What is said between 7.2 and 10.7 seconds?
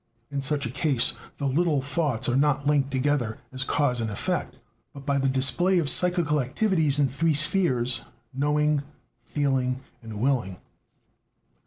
spheres: "knowing, feeling, and willing."